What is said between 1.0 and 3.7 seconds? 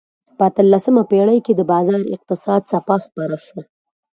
پېړۍ کې د بازار اقتصاد څپه خپره شوه.